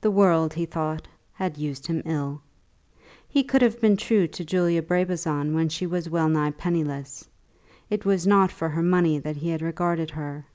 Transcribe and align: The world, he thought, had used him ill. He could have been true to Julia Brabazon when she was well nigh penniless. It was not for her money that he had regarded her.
The 0.00 0.10
world, 0.10 0.54
he 0.54 0.66
thought, 0.66 1.06
had 1.34 1.56
used 1.56 1.86
him 1.86 2.02
ill. 2.04 2.42
He 3.28 3.44
could 3.44 3.62
have 3.62 3.80
been 3.80 3.96
true 3.96 4.26
to 4.26 4.44
Julia 4.44 4.82
Brabazon 4.82 5.54
when 5.54 5.68
she 5.68 5.86
was 5.86 6.10
well 6.10 6.28
nigh 6.28 6.50
penniless. 6.50 7.28
It 7.88 8.04
was 8.04 8.26
not 8.26 8.50
for 8.50 8.68
her 8.70 8.82
money 8.82 9.20
that 9.20 9.36
he 9.36 9.50
had 9.50 9.62
regarded 9.62 10.10
her. 10.10 10.46